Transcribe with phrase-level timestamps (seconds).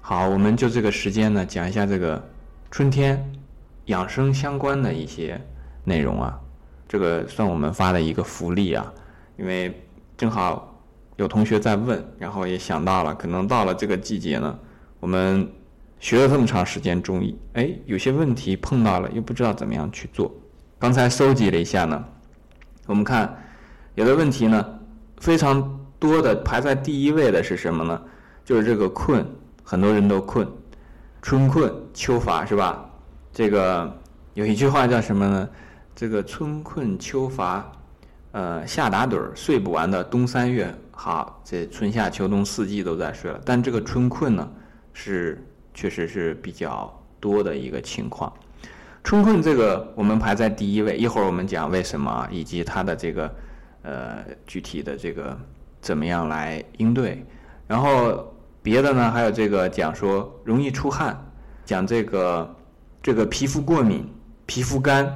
[0.00, 2.22] 好，我们就这个时间呢，讲一下这个
[2.70, 3.32] 春天
[3.86, 5.38] 养生相关的一些
[5.84, 6.38] 内容啊。
[6.88, 8.90] 这个算我们发的一个福利啊，
[9.36, 10.82] 因为正好
[11.16, 14.58] 有同学在问，然后也想到了，可能到了这个季节呢，
[14.98, 15.46] 我们
[16.00, 20.32] 学了这么长时间中医，哎，有些问题碰到了，又不知道怎么样去做。
[20.78, 22.02] 刚才搜集了一下呢，
[22.86, 23.36] 我们看
[23.94, 24.78] 有的问题呢，
[25.18, 28.00] 非常多的排在第一位的是什么呢？
[28.42, 29.26] 就是这个困。
[29.70, 30.48] 很多人都困，
[31.20, 32.88] 春困秋乏是吧？
[33.30, 33.94] 这个
[34.32, 35.46] 有一句话叫什么呢？
[35.94, 37.70] 这个春困秋乏，
[38.32, 40.74] 呃，夏打盹儿睡不完的冬三月。
[40.90, 44.48] 好，这春夏秋冬四季都在睡了，但这个春困呢，
[44.94, 46.90] 是确实是比较
[47.20, 48.32] 多的一个情况。
[49.04, 53.34] 春困这个我们排在第一位，一会儿我们讲为什么，以及它的这个
[53.82, 55.38] 呃具体的这个
[55.82, 57.22] 怎么样来应对，
[57.66, 58.32] 然后。
[58.62, 61.16] 别的呢，还有这个讲说容易出汗，
[61.64, 62.56] 讲这个
[63.02, 64.06] 这个皮肤过敏、
[64.46, 65.10] 皮肤干，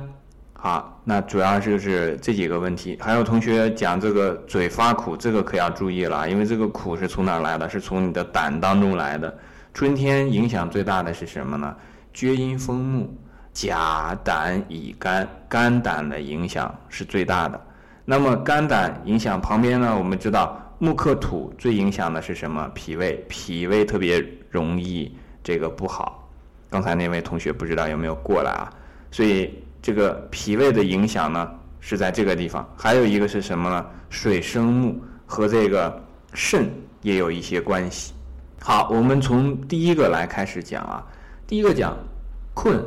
[0.54, 2.96] 好，那主要就是这几个问题。
[3.00, 7.68] 还有同学讲这个嘴发苦，这个可要注意了，因为这个苦是从哪来的？
[7.68, 9.36] 是从你的胆当中来的。
[9.74, 11.74] 春天影响最大的是什么呢？
[12.14, 13.14] 厥阴风木，
[13.52, 17.60] 甲胆乙肝，肝胆的影响是最大的。
[18.04, 19.94] 那么肝胆影响旁边呢？
[19.98, 20.61] 我们知道。
[20.82, 22.68] 木克土，最影响的是什么？
[22.74, 26.28] 脾胃，脾胃特别容易这个不好。
[26.68, 28.68] 刚才那位同学不知道有没有过来啊？
[29.08, 32.68] 所以这个脾胃的影响呢是在这个地方。
[32.76, 33.86] 还有一个是什么呢？
[34.10, 36.68] 水生木和这个肾
[37.00, 38.12] 也有一些关系。
[38.60, 41.06] 好，我们从第一个来开始讲啊。
[41.46, 41.96] 第一个讲
[42.54, 42.84] 困，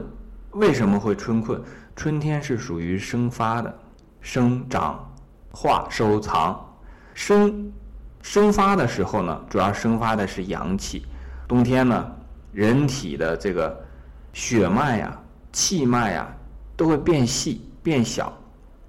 [0.51, 1.63] 为什么会春困？
[1.95, 3.73] 春天是属于生发的，
[4.19, 5.09] 生长、
[5.49, 6.77] 化、收藏、
[7.13, 7.71] 生。
[8.25, 11.05] 生发的时候呢，主要生发的是阳气。
[11.47, 12.11] 冬天呢，
[12.51, 13.79] 人体的这个
[14.33, 15.15] 血脉呀、
[15.51, 16.27] 气脉呀
[16.75, 18.35] 都会变细变小。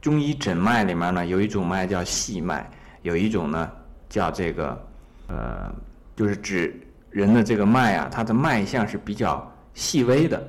[0.00, 2.68] 中医诊脉里面呢，有一种脉叫细脉，
[3.02, 3.70] 有一种呢
[4.08, 4.86] 叫这个
[5.28, 5.70] 呃，
[6.16, 6.74] 就是指
[7.10, 10.42] 人的这个脉啊，它的脉象是比较细微的。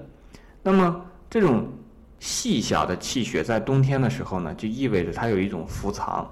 [0.64, 1.68] 那么这种
[2.22, 6.26] 细小的气血在冬天的时候呢，就意味着它有一种伏藏。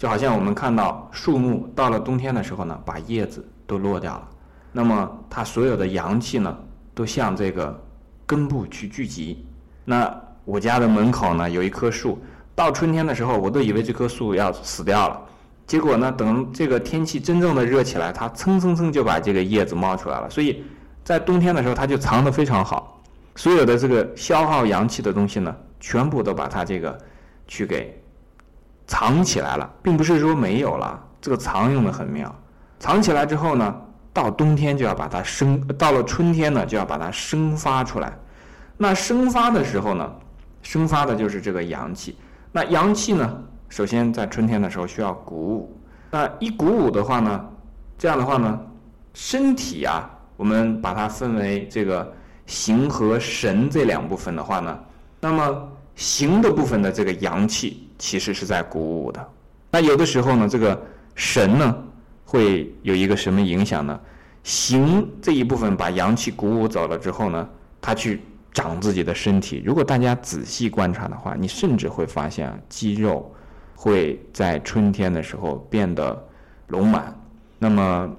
[0.00, 4.28] 就好像我们看到树木到了冬天的时候呢，把叶子都落掉了，
[4.72, 6.56] 那么它所有的阳气呢，
[6.94, 7.78] 都向这个
[8.24, 9.44] 根部去聚集。
[9.84, 10.10] 那
[10.46, 12.18] 我家的门口呢，有一棵树，
[12.54, 15.20] 到春天的时候，我都以为这棵树要死掉了，
[15.66, 20.30] 结果呢，等这个天气真正的热起来，它蹭蹭蹭就把这个叶子冒出来了。
[20.30, 20.64] 所以
[21.04, 23.02] 在冬天的时候，它就藏得非常好，
[23.36, 26.98] 所有的这个消耗阳气的东西呢，全部都把它这个
[27.46, 28.02] 去给。
[28.90, 31.00] 藏起来了，并不是说没有了。
[31.20, 32.34] 这个藏用的很妙，
[32.80, 33.72] 藏起来之后呢，
[34.12, 38.12] 到冬天就要把它生，到了春天呢就要把它生发出来。
[38.76, 40.12] 那生发的时候呢，
[40.62, 42.16] 生发的就是这个阳气。
[42.50, 45.80] 那阳气呢，首先在春天的时候需要鼓舞。
[46.10, 47.44] 那一鼓舞的话呢，
[47.96, 48.58] 这样的话呢，
[49.14, 52.12] 身体啊，我们把它分为这个
[52.44, 54.76] 形和神这两部分的话呢，
[55.20, 57.86] 那么形的部分的这个阳气。
[58.00, 59.28] 其实是在鼓舞的，
[59.70, 60.82] 那有的时候呢，这个
[61.14, 61.76] 神呢
[62.24, 64.00] 会有一个什么影响呢？
[64.42, 67.46] 形这一部分把阳气鼓舞走了之后呢，
[67.78, 68.22] 它去
[68.54, 69.62] 长自己的身体。
[69.66, 73.30] 如果大家仔细观察的话，你甚至会发现肌肉
[73.76, 76.26] 会在春天的时候变得
[76.68, 77.14] 隆满。
[77.58, 78.10] 那么，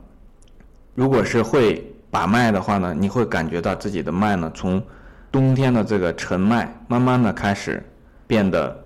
[0.93, 4.79] 如果是会把脉的话呢，你会感觉到自己的脉呢从
[5.31, 7.83] 冬天的这个沉脉慢慢的开始
[8.27, 8.79] 变得。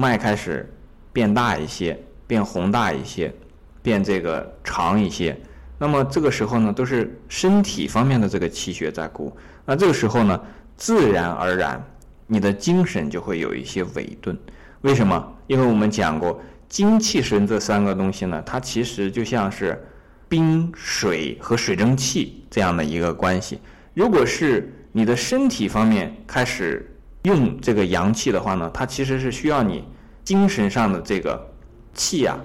[0.00, 0.72] 脉开始
[1.12, 3.34] 变大一些，变宏大一些，
[3.82, 5.36] 变这个长一些。
[5.76, 9.36] 那么这个时候呢，都是身体方面的这个气血在鼓。
[9.64, 10.40] 那这个时候呢，
[10.76, 11.84] 自然而然，
[12.28, 14.38] 你的精神就会有一些萎顿。
[14.82, 15.36] 为什么？
[15.48, 19.84] 因为我们讲过，精气神这三个东西呢，它其实就像是
[20.28, 23.58] 冰、水和水蒸气这样的一个关系。
[23.94, 26.88] 如果是你的身体方面开始，
[27.28, 29.84] 用这个阳气的话呢，它其实是需要你
[30.24, 31.46] 精神上的这个
[31.92, 32.38] 气啊，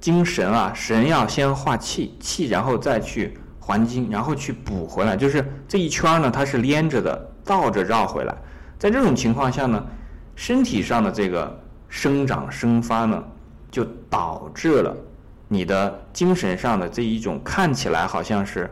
[0.00, 8.34] 精神啊，神要先化气，气然后再去还精，然后去补回来，就是这一圈呢，它是连着的，倒着绕回来。
[8.78, 9.84] 在这种情况下呢，
[10.34, 13.22] 身体上的这个生长生发呢，
[13.70, 14.96] 就导致了
[15.46, 18.68] 你的精神上的这一种看起来好像是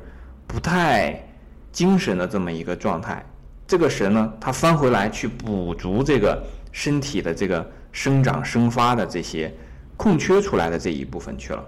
[0.47, 1.23] 不太
[1.71, 3.25] 精神的这么一个状态。
[3.71, 9.55] 这个神呢，他翻回来去补足这个身体的这个生长生发的这些
[9.97, 11.65] 空缺出来的这一部分去了。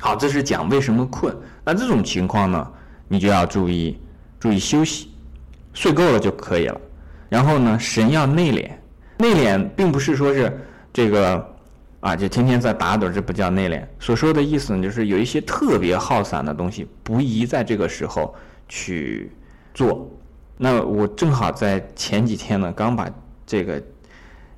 [0.00, 1.32] 好，这是讲为什么困。
[1.64, 2.72] 那这种情况呢，
[3.06, 3.96] 你就要注意，
[4.40, 5.12] 注意休息，
[5.72, 6.80] 睡够了就可以了。
[7.28, 8.68] 然后呢，神要内敛，
[9.18, 10.60] 内敛并不是说是
[10.92, 11.54] 这个
[12.00, 13.80] 啊，就天天在打盹，这不叫内敛。
[14.00, 18.34] 所说的意思呢，就是有一些特别耗散的东西，不宜在这个时候
[18.68, 19.30] 去
[19.72, 20.10] 做。
[20.56, 23.08] 那我正好在前几天呢，刚把
[23.46, 23.82] 这个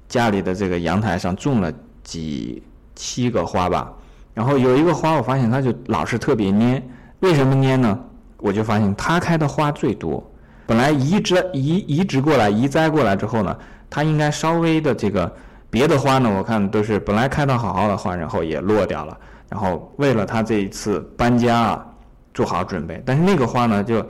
[0.08, 1.72] 家里的这个阳台上种了
[2.02, 2.62] 几
[2.94, 3.92] 七个花吧，
[4.34, 6.82] 然后有一个花，我发现它就老是特别蔫，
[7.20, 7.98] 为什么蔫呢？
[8.38, 10.22] 我就发现它开的花最多。
[10.66, 13.56] 本来移植移移植过来移栽过来之后呢，
[13.88, 15.32] 它应该稍微的这个
[15.70, 19.16] 别的花呢，我看都是本来开的好好的花，然后也落掉了。
[19.48, 21.86] 然后为了它这一次搬家啊，
[22.34, 23.02] 做好准备。
[23.06, 24.06] 但是那个花呢，就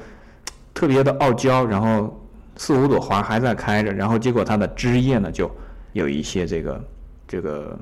[0.77, 2.15] 特别的傲娇，然后
[2.57, 5.51] 四五朵花还在开着，然后结果它的枝叶呢就
[5.95, 6.85] 有一些这个
[7.27, 7.77] 这个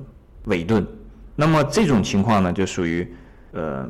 [0.45, 0.87] 萎顿。
[1.35, 3.13] 那么这种情况呢，就属于
[3.51, 3.85] 呃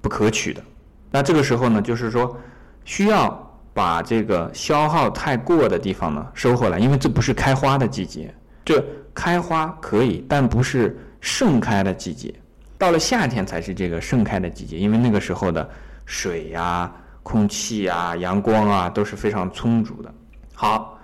[0.00, 0.62] 不可取的。
[1.10, 2.36] 那这个时候呢，就是说
[2.84, 3.42] 需要。
[3.76, 8.82] 把这个消耗太过的地方呢收回来，因为这不是开花的季节，这
[9.12, 12.34] 开花可以，但不是盛开的季节。
[12.78, 15.68] 到了夏天才是这个盛开的季节，因为那个时候的
[16.06, 16.90] 水呀、
[17.26, 20.14] 空气啊、阳光啊都是非常充足的。
[20.54, 20.96] 好，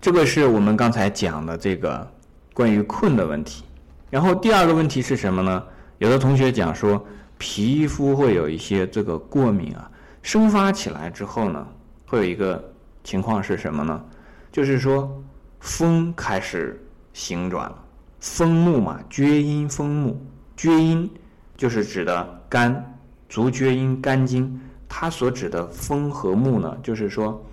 [0.00, 2.10] 这个是我们刚才讲的这个
[2.54, 3.62] 关于困的问题。
[4.08, 5.62] 然后第二个问题是什么呢？
[5.98, 7.04] 有的同学讲说
[7.36, 9.90] 皮肤会有一些这个过敏啊，
[10.22, 11.66] 生发起来之后呢。
[12.06, 12.72] 会有一个
[13.04, 14.02] 情况是什么呢？
[14.50, 15.22] 就是说，
[15.60, 16.82] 风开始
[17.12, 17.84] 行转了。
[18.20, 20.26] 风木嘛，厥阴风木，
[20.56, 21.10] 厥阴
[21.54, 22.98] 就是指的肝，
[23.28, 24.58] 足厥阴肝经。
[24.88, 27.44] 它所指的风和木呢，就是说，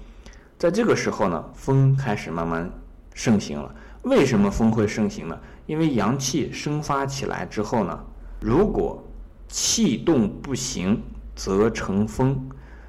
[0.57, 2.69] 在这个时候呢，风开始慢慢
[3.13, 3.73] 盛行了。
[4.03, 5.37] 为什么风会盛行呢？
[5.65, 7.99] 因为阳气生发起来之后呢，
[8.41, 9.01] 如果
[9.47, 11.01] 气动不行，
[11.35, 12.39] 则成风。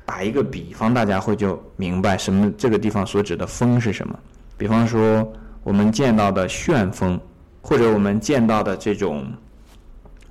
[0.06, 4.18] 打一个比方，大家会就明白什么这个地方所指的风是什么。
[4.58, 5.26] 比方说，
[5.62, 7.18] 我们见到的旋风，
[7.62, 9.26] 或者我们见到的这种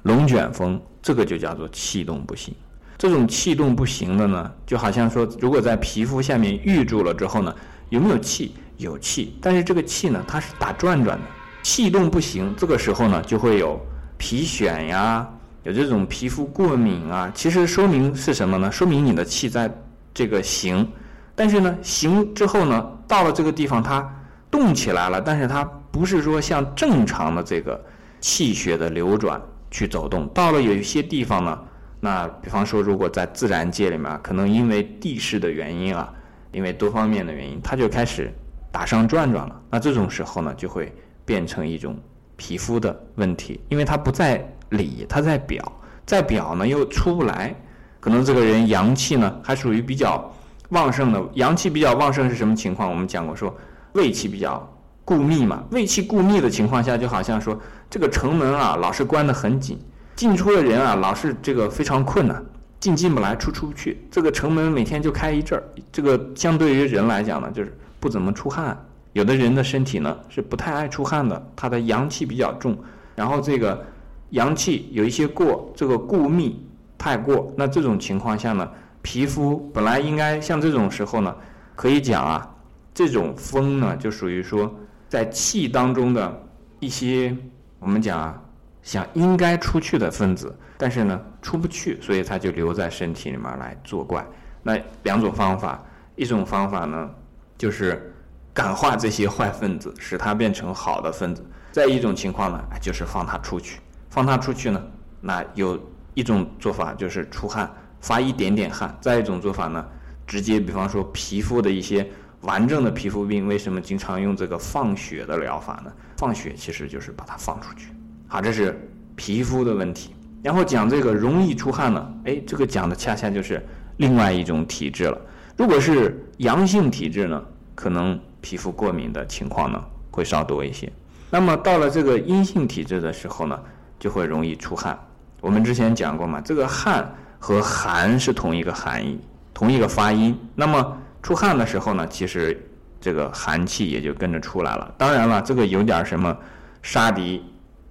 [0.04, 2.54] 龙卷风，这个就叫做气动不行。
[3.04, 7.54] 这种气动不行的呢，就好像说，如果在皮肤下面郁住了之后呢，
[7.90, 8.56] 有没有气？
[8.78, 11.26] 有气，但是这个气呢，它是打转转的，
[11.64, 12.54] 气动不行。
[12.56, 13.78] 这个时候呢，就会有
[14.18, 15.28] 皮癣呀。
[15.64, 18.72] 有这种皮肤过敏啊，其实说明是什么呢？
[18.72, 19.70] 说明你的气在
[20.14, 20.90] 这个行，
[21.36, 24.10] 但是呢，行之后呢，到了这个地方它
[24.50, 25.62] 动起来了，但是它
[25.92, 27.84] 不是说像正常的这个
[28.22, 30.26] 气血的流转去走动。
[30.30, 31.60] 到了有一些地方呢，
[32.04, 36.14] 那比方说如果在自然界里面，可能因为地势的原因啊，
[36.52, 38.30] 因为多方面的原因，它就开始
[38.74, 39.62] 打上转转了。
[39.70, 41.98] 那这种时候呢，就会变成一种
[42.36, 44.46] 皮肤的问题，因为它不在。
[44.70, 45.72] 里它在表，
[46.04, 47.54] 在表呢又出不来，
[48.00, 50.34] 可能这个人阳气呢还属于比较
[50.70, 52.90] 旺盛的，阳气比较旺盛是什么情况？
[52.90, 53.56] 我们讲过说
[53.92, 54.68] 胃气比较
[55.06, 57.56] 固密嘛，胃气固密的情况下，就好像说
[57.88, 59.78] 这个城门啊老是关得很紧，
[60.16, 62.44] 进出的人啊老是这个非常困难，
[62.80, 68.78] 进进不来，出出不去，这个城门每天就开一阵儿，这个相对于人来讲呢，就是不怎么出汗，
[69.14, 72.78] 有的人的身体呢是不太爱出汗的，他的阳气比较重，
[73.16, 73.86] 然后这个。
[74.34, 76.60] 阳气有一些过，这个固密
[76.98, 78.68] 太过，那这种情况下呢，
[79.04, 81.36] 皮肤本来应该像这种时候呢，
[81.76, 82.56] 可以讲啊，
[82.96, 84.74] 这种风呢就属于说
[85.08, 86.44] 在气当中的
[86.80, 87.38] 一些
[87.78, 88.42] 我们讲啊，
[88.84, 94.24] 想应该出去的分子，但是呢出不去，所以它就留在身体里面来作怪。
[94.62, 95.84] 那两种方法，
[96.16, 97.10] 一种方法呢
[97.58, 98.14] 就是
[98.54, 103.80] 感化这些坏分子，使它变成好的分子；再一种情况呢，就是放它出去。
[104.10, 104.82] 放它出去呢，
[105.22, 105.80] 那有
[106.14, 107.72] 一种做法就是出汗，
[108.02, 109.84] 发一点点汗；再一种做法呢，
[110.28, 112.08] 直接比方说皮肤的一些
[112.42, 115.92] 完整的皮肤病，为什么经常用这个放血的疗法呢？
[116.18, 117.88] 放血其实就是把它放出去。
[118.34, 118.76] 啊，这是
[119.16, 120.16] 皮肤的问题。
[120.42, 123.64] 然后讲这个容易出汗呢，哎，这个讲的恰恰就是
[123.98, 125.16] 另外一种体质了。
[125.56, 127.40] 如果是阳性体质呢，
[127.76, 130.92] 可能皮肤过敏的情况呢会稍多一些。
[131.30, 133.60] 那么到了这个阴性体质的时候呢？
[134.00, 135.00] 就会容易出汗。
[135.40, 137.10] 我们之前讲过嘛，这个汗
[137.40, 139.18] 和寒是同一个含义，
[139.54, 140.38] 同一个发音。
[140.56, 142.62] 那么出汗的时候呢，其实
[143.00, 144.94] 这个寒气也就跟着出来了。
[144.98, 146.36] 当然了，这个有点什么
[146.82, 147.42] 杀敌，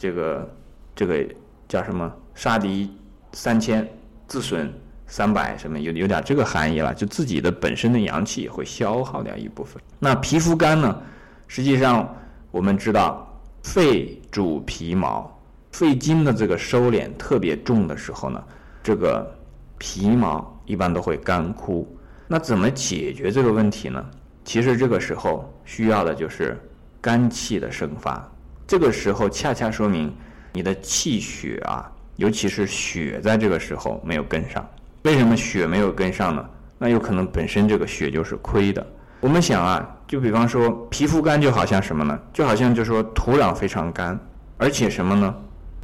[0.02, 0.54] 这个
[0.96, 1.24] 这个
[1.68, 2.90] 叫什么杀敌
[3.34, 3.88] 三千，
[4.26, 4.68] 自损
[5.06, 6.92] 三百，什么有有点这个含义了。
[6.92, 9.80] 就自己的本身的阳气也会消耗掉一部分。
[10.00, 11.00] 那皮肤干呢？
[11.46, 12.12] 实际上
[12.50, 13.32] 我们知道，
[13.62, 15.30] 肺主皮毛。
[15.70, 18.42] 肺经的这个收敛特别重的时候呢，
[18.82, 19.32] 这个
[19.78, 21.88] 皮毛一般都会干枯。
[22.26, 24.04] 那怎么解决这个问题呢？
[24.44, 26.58] 其实这个时候需要的就是
[27.00, 28.31] 肝气的生发，
[28.72, 30.10] 这个时候恰恰说明
[30.50, 34.66] 你的气血啊，尤其是血在这个时候没有跟上。
[35.02, 36.42] 为什么血没有跟上呢？
[36.78, 38.86] 那有可能本身这个血就是亏的。
[39.20, 42.18] 我们想啊，就比方说皮肤干就好像什么呢？
[42.32, 44.18] 就好像就说土壤非常干，
[44.56, 45.34] 而且什么呢？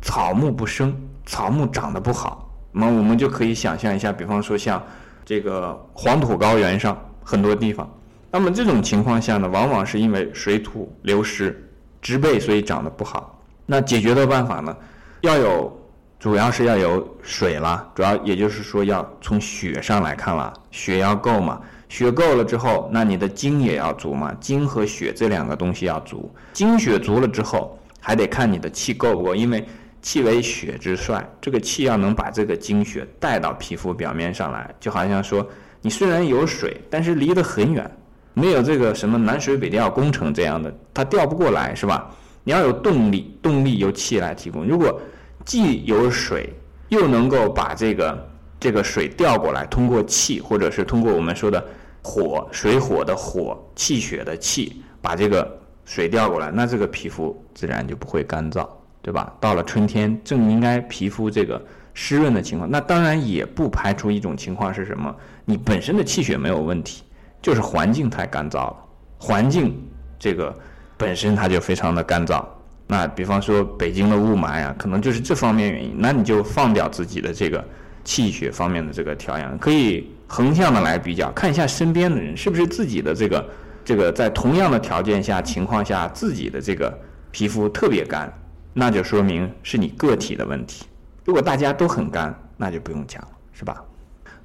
[0.00, 2.50] 草木不生，草木长得不好。
[2.72, 4.82] 那么我们就可以想象一下，比方说像
[5.26, 7.86] 这个黄土高原上很多地方，
[8.30, 11.67] 那么这种情况下呢，往往是因为水土流失、
[12.00, 13.40] 植被，所以长得不好。
[13.66, 14.76] 那解决的办法呢，
[15.20, 15.74] 要有。
[16.20, 29.64] 主要是要有水了，主要也就是说要从血上来看了，血要够嘛，血够了之后，那你的精也要足嘛，精和血这两个东西要足，精血足了之后，还得看你的气够不够，因为
[30.02, 35.48] 气为血之帅，这个气要能把这个精血带到皮肤表面上来，就好像说
[35.80, 37.88] 你虽然有水，但是离得很远，
[38.34, 42.10] 没有这个什么南水北调工程这样的，它调不过来是吧？
[42.44, 45.00] 你要有动力，动力由气来提供，如果。
[45.44, 46.52] 既有水，
[46.90, 48.28] 又能够把这个
[48.60, 51.64] 这个水调过来，通过气，或者是通过我们说的
[52.02, 58.68] 火、水火的火、气血的气，把这个水调过来，那这个皮肤自然就不会干燥，
[59.00, 59.32] 对吧？
[59.40, 62.70] 到了春天，正应该皮肤这个湿润的情况。
[62.70, 65.16] 那当然也不排除一种情况是什么？
[65.46, 67.04] 你本身的气血没有问题，
[67.40, 68.76] 就是环境太干燥了，
[69.18, 69.80] 环境
[70.18, 70.54] 这个
[70.96, 72.44] 本身它就非常的干燥。
[72.86, 75.94] 那比方说北京的雾霾啊，可能就是这方面原因。
[75.98, 77.62] 那你就放掉自己的这个
[78.02, 83.50] 气血方面的这个调养，可以横向的来比较，看一下身边的人是不是自己的这个
[83.84, 86.98] 这个在同样的条件下情况下，自己的这个
[87.30, 88.32] 皮肤特别干，
[88.72, 90.86] 那就说明是你个体的问题。
[91.26, 93.84] 如果大家都很干，那就不用讲了，是吧？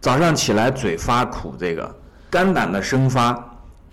[0.01, 1.95] 早上起来嘴发苦，这个
[2.34, 3.38] 肝胆的生发，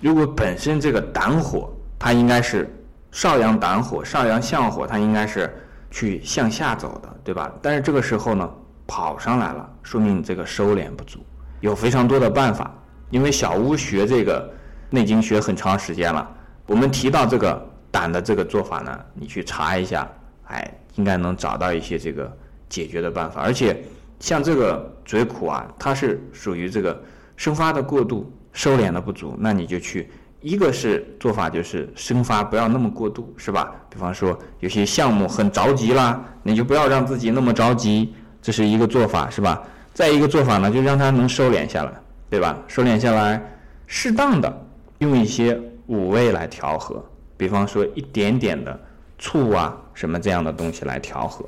[0.01, 2.75] 如果本身这个胆火，它应该是。
[3.13, 5.53] 少阳胆火，少阳相火，它应该是
[5.91, 7.53] 去向下走的，对吧？
[7.61, 8.49] 但是这个时候呢，
[8.87, 11.19] 跑上来了，说明你这个收敛不足。
[11.59, 12.73] 有非常多的办法，
[13.11, 14.49] 因为小屋学这个
[14.89, 16.27] 内经学很长时间了。
[16.67, 20.09] 我们提到这个胆的这个做法呢，你去查一下，
[20.45, 22.33] 哎，应该能找到一些这个
[22.69, 23.43] 解决的办法。
[23.43, 23.85] 而且
[24.21, 27.03] 像这个嘴苦啊，它是属于这个
[27.41, 30.11] 生发的过度，收敛的不足，那你就去。
[30.43, 33.75] 一个是做法就是生发不要那么过度，是吧？
[33.89, 39.63] 比方说有些项目很着急啦，你就不要让自己那么着急，这是一个做法，是吧？
[39.95, 41.91] 再一个做法呢，就让它能收敛下来，
[42.29, 42.59] 对吧？
[42.69, 43.43] 收敛下来，
[43.87, 44.67] 适当的
[44.99, 47.03] 用一些五味来调和，
[47.39, 48.79] 比方说一点点的
[49.19, 51.43] 醋啊什么这样的东西来调和。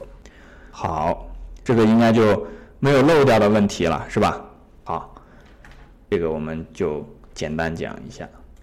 [0.71, 1.29] 好，
[1.63, 2.47] 这个应该就
[2.79, 4.41] 没有漏掉的问题了，是吧？
[6.13, 7.03] 这个我们就
[7.33, 8.29] 简单讲一下。